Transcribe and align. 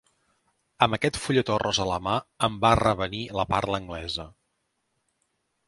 Amb 0.85 0.95
aquell 0.97 1.19
fulletó 1.25 1.57
rosa 1.63 1.83
a 1.83 1.85
la 1.91 1.99
mà 2.07 2.15
em 2.49 2.57
va 2.65 2.71
revenir 2.81 3.21
la 3.41 3.47
parla 3.53 3.81
anglesa. 3.83 4.27